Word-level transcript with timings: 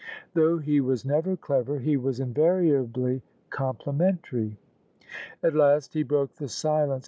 Though 0.33 0.57
he 0.57 0.81
was 0.81 1.05
never 1.05 1.37
clever, 1.37 1.77
he 1.77 1.95
was 1.95 2.19
invariably 2.19 3.21
complimentary. 3.51 4.57
At 5.43 5.53
last 5.53 5.93
he 5.93 6.01
broke 6.01 6.33
the 6.37 6.47
silence. 6.49 6.99